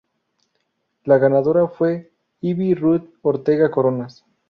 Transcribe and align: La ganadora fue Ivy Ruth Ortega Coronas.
La 1.03 1.19
ganadora 1.19 1.67
fue 1.67 2.11
Ivy 2.39 2.73
Ruth 2.73 3.17
Ortega 3.21 3.69
Coronas. 3.69 4.25